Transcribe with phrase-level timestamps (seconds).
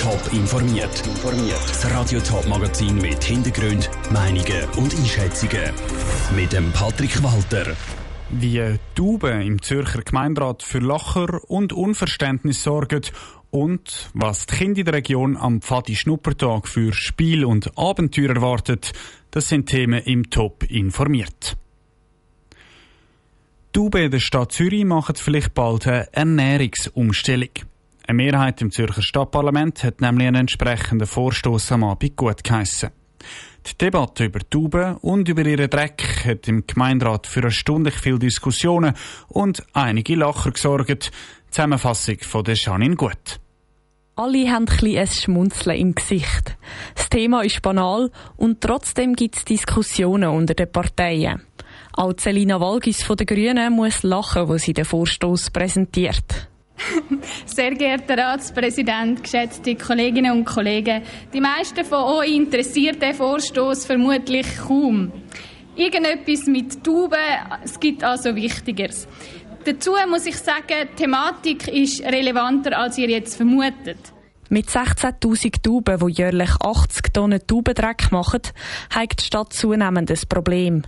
[0.00, 1.02] Top informiert.
[1.68, 5.74] Das Radio Top Magazin mit Hintergrund, Meinungen und Einschätzungen
[6.34, 7.76] mit dem Patrick Walter.
[8.30, 13.02] Wie Tauben im Zürcher Gemeinderat für Lacher und Unverständnis sorgen
[13.50, 18.92] und was die Kinder in der Region am Pfadi Schnuppertag für Spiel und Abenteuer erwartet,
[19.32, 21.58] das sind Themen im Top informiert.
[23.74, 27.50] Die UB der Stadt Zürich macht vielleicht bald eine Ernährungsumstellung.
[28.10, 32.90] Eine Mehrheit im Zürcher Stadtparlament hat nämlich einen entsprechenden Vorstoß am Abend gut geheissen.
[33.64, 38.94] Die Debatte über Tauben und über ihren Dreck hat im Gemeinderat für erstaunlich viele Diskussionen
[39.28, 41.12] und einige Lacher gesorgt.
[41.50, 43.38] Zusammenfassung von der Janine Gut.
[44.16, 46.56] Alle haben ein, ein Schmunzeln im Gesicht.
[46.96, 51.42] Das Thema ist banal und trotzdem gibt es Diskussionen unter den Parteien.
[51.92, 56.49] Auch Celina Walgis von den Grünen muss lachen, wo sie den Vorstoß präsentiert.
[57.46, 61.02] Sehr geehrter Ratspräsident, geschätzte Kolleginnen und Kollegen,
[61.32, 65.12] die meisten von euch interessiert der Vorstoß vermutlich kaum.
[65.76, 67.18] Irgendetwas mit Tauben,
[67.64, 69.06] es gibt also Wichtigeres.
[69.64, 73.98] Dazu muss ich sagen, die Thematik ist relevanter, als ihr jetzt vermutet.
[74.52, 78.40] Mit 16.000 Tauben, die jährlich 80 Tonnen Taubendreck machen,
[78.92, 80.82] hat die Stadt zunehmend ein Problem.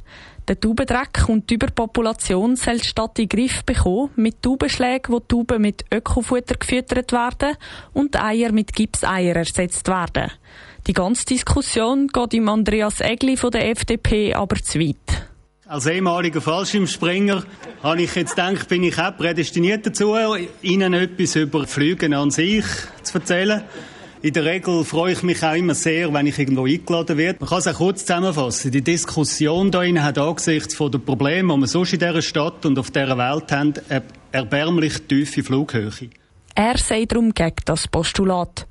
[0.48, 5.20] Der Taubendreck und die Überpopulation soll die Stadt in den Griff bekommen, mit Taubenschlägen, wo
[5.20, 7.56] Tauben mit Ökofutter gefüttert werden
[7.92, 10.32] und Eier mit Gipseier ersetzt werden.
[10.88, 15.21] Die ganze Diskussion geht im Andreas Egli von der FDP aber zu weit.
[15.72, 17.44] Als ehemaliger Fallschirmspringer
[17.82, 20.14] habe ich jetzt gedacht, bin ich auch prädestiniert dazu,
[20.60, 22.66] Ihnen etwas über Flügen an sich
[23.02, 23.62] zu erzählen.
[24.20, 27.38] In der Regel freue ich mich auch immer sehr, wenn ich irgendwo eingeladen werde.
[27.40, 28.70] Man kann es auch kurz zusammenfassen.
[28.70, 32.78] Die Diskussion hier hat angesichts von den Problemen, die wir sonst in dieser Stadt und
[32.78, 35.90] auf dieser Welt haben, eine erbärmlich tiefe Flughöhe.
[36.54, 38.66] Er sei darum gegen das Postulat.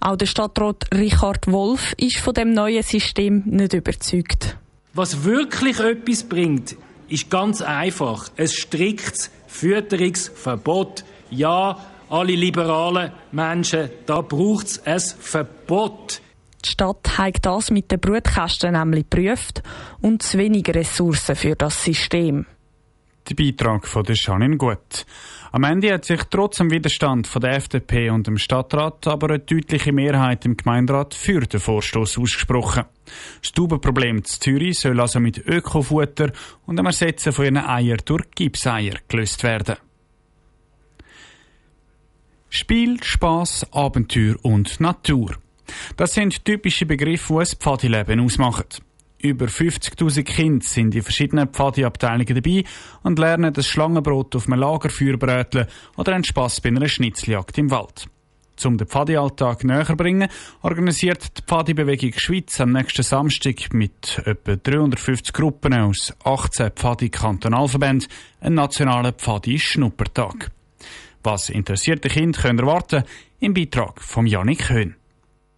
[0.00, 4.56] Auch der Stadtrat Richard Wolf ist von dem neuen System nicht überzeugt.
[4.96, 6.74] Was wirklich etwas bringt,
[7.10, 8.30] ist ganz einfach.
[8.38, 11.04] Ein striktes Fütterungsverbot.
[11.28, 16.22] Ja, alle liberalen Menschen, da braucht es ein Verbot.
[16.64, 19.62] Die Stadt hat das mit den Brutkästen nämlich geprüft
[20.00, 22.46] und zu wenig Ressourcen für das System.
[23.28, 25.04] Der Beitrag von der Janine Gut.
[25.50, 29.38] Am Ende hat sich trotz dem Widerstand von der FDP und dem Stadtrat aber eine
[29.40, 32.84] deutliche Mehrheit im Gemeinderat für den Vorstoß ausgesprochen.
[33.42, 36.30] Das Taubenproblem in Zürich soll also mit Ökofutter
[36.66, 39.76] und dem Ersetzen von ihren Eiern durch Gipseier gelöst werden.
[42.48, 45.36] Spiel, Spaß, Abenteuer und Natur.
[45.96, 48.85] Das sind typische Begriffe, die ein Pfadileben ausmachen.
[49.26, 52.62] Über 50.000 Kinder sind in verschiedenen Pfadi-Abteilungen dabei
[53.02, 55.66] und lernen das Schlangenbrot auf einem Lagerfeuer bräteln
[55.96, 58.06] oder einen Spass bei einer Schnitzeljagd im Wald.
[58.54, 60.28] Zum den Pfadi-Alltag näher bringen,
[60.62, 68.08] organisiert die Pfadi-Bewegung Schweiz am nächsten Samstag mit etwa 350 Gruppen aus 18 Pfadi-Kantonalverbänden
[68.40, 70.52] einen nationalen Pfadi-Schnuppertag.
[71.24, 73.02] Was interessierte Kinder können erwarten,
[73.40, 74.94] im Beitrag von Janik Höhn.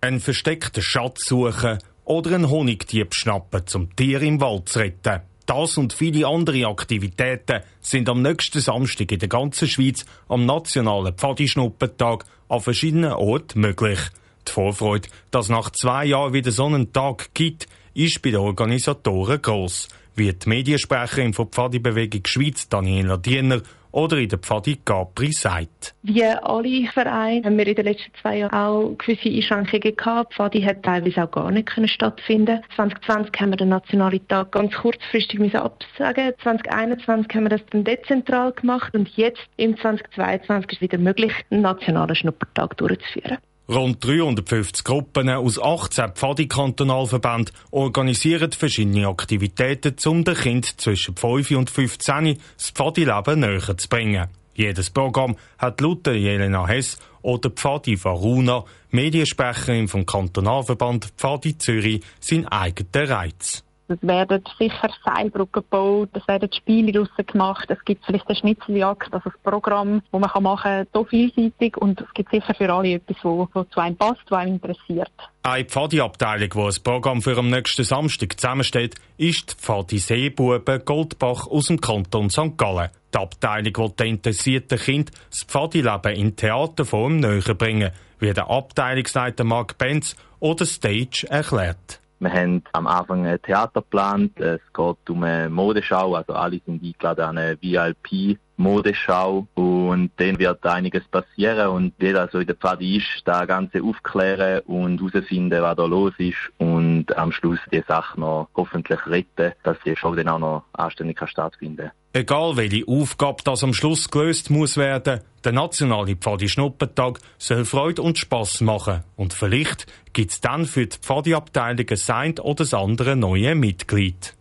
[0.01, 1.79] Ein versteckter Schatz suchen
[2.09, 5.21] oder einen Honigdieb schnappen, zum Tier im Wald zu retten.
[5.45, 11.15] Das und viele andere Aktivitäten sind am nächsten Samstag in der ganzen Schweiz am nationalen
[11.15, 13.99] Pfadischnuppentag an verschiedenen Orten möglich.
[14.47, 19.43] Die Vorfreude, dass nach zwei Jahren wieder so einen Tag gibt, ist bei den Organisatoren
[19.43, 23.63] gross, wie die Mediensprecherin von Pfadi-Bewegung Schweiz, Daniela Diener,
[23.93, 25.95] oder in der Pfadi Capri sagt.
[26.03, 30.35] Wie alle Vereine haben wir in den letzten zwei Jahren auch gewisse Einschränkungen gehabt.
[30.35, 32.61] Pfadi hat teilweise auch gar nicht können stattfinden.
[32.77, 36.33] 2020 haben wir den nationalen Tag ganz kurzfristig müssen absagen.
[36.43, 41.33] 2021 haben wir das dann dezentral gemacht und jetzt im 2022 ist es wieder möglich,
[41.51, 43.39] einen nationalen Schnuppertag durchzuführen.
[43.71, 51.69] Rund 350 Gruppen aus 18 Pfadi-Kantonalverbänden organisieren verschiedene Aktivitäten, um den Kind zwischen 5 und
[51.69, 54.29] 15 das Pfadi-Leben näher zu bringen.
[54.55, 62.49] Jedes Programm hat laut Jelena Hess oder Pfadi Varuna, Mediensprecherin vom Kantonalverband Pfadi Zürich, seinen
[62.49, 63.65] eigenen Reiz.
[63.91, 69.15] Es werden sicher Seilbrücken gebaut, es werden Spiele draussen gemacht, es gibt vielleicht eine Schnitzeljagd,
[69.15, 72.95] also ein Programm, das man machen kann, so vielseitig und es gibt sicher für alle
[72.95, 75.11] etwas, was zu einem passt, was einem interessiert.
[75.43, 81.47] Eine Pfadi-Abteilung, die ein Programm für am nächsten Samstag zusammensteht, ist die Pfadi Seebuben Goldbach
[81.47, 82.59] aus dem Kanton St.
[82.59, 82.91] Gallen.
[83.15, 89.45] Die Abteilung will den interessierten Kind das Pfadi-Leben in Theaterform näher bringen, wie der Abteilungsleiter
[89.45, 92.01] Mark Benz oder Stage erklärt.
[92.21, 94.39] Wir haben am Anfang ein Theater geplant.
[94.41, 96.15] Es geht um eine Modeschau.
[96.15, 102.23] Also alle sind eingeladen an eine VIP Modeschau und dann wird einiges passieren und jeder
[102.23, 107.17] also in der Pfade ist, da Ganze aufklären und herausfinden, was da los ist und
[107.17, 111.93] am Schluss die Sache noch hoffentlich retten, dass die Show dann auch noch anständig stattfinden
[112.13, 118.19] Egal welche Aufgabe das am Schluss gelöst muss werden, der nationale Pfadi-Schnuppentag soll Freude und
[118.19, 124.35] Spass machen und vielleicht gibt's dann für die Pfadi-Abteilung ein oder das andere neue Mitglied.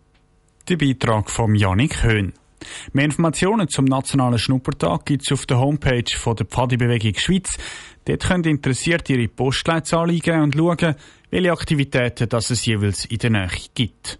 [0.70, 2.34] Der Beitrag von Janik Höhn.
[2.92, 7.58] Mehr Informationen zum Nationalen Schnuppertag gibt es auf der Homepage von der Pfadi-Bewegung Schweiz.
[8.06, 10.96] Dort können Interessierte ihre Postleitzahl eingeben und schauen,
[11.30, 14.20] welche Aktivitäten das es jeweils in der Nähe gibt.